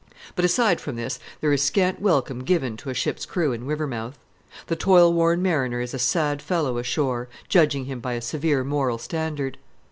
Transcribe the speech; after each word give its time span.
But 0.35 0.43
aside 0.45 0.81
from 0.81 0.95
this 0.95 1.19
there 1.41 1.53
is 1.53 1.61
scant 1.61 2.01
welcome 2.01 2.39
given 2.43 2.75
to 2.77 2.89
a 2.89 2.93
ship's 2.95 3.23
crew 3.23 3.51
in 3.51 3.67
Rivermouth. 3.67 4.17
The 4.65 4.75
toil 4.75 5.13
worn 5.13 5.43
mariner 5.43 5.79
is 5.79 5.93
a 5.93 5.99
sad 5.99 6.41
fellow 6.41 6.79
ashore, 6.79 7.29
judging 7.47 7.85
him 7.85 7.99
by 7.99 8.13
a 8.13 8.21
severe 8.21 8.63
moral 8.63 8.97
standard. 8.97 9.59